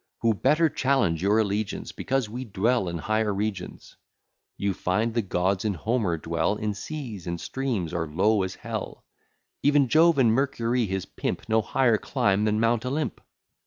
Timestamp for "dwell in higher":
2.43-3.31